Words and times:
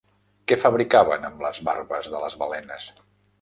Què 0.51 0.55
fabricaven 0.61 1.27
amb 1.29 1.43
les 1.47 1.59
barbes 1.69 2.11
de 2.15 2.23
les 2.25 2.39
balenes? 2.45 2.89